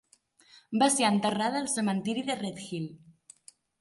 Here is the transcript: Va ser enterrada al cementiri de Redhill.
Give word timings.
Va 0.83 0.87
ser 0.93 1.05
enterrada 1.09 1.61
al 1.65 1.69
cementiri 1.73 2.25
de 2.31 2.39
Redhill. 2.41 2.89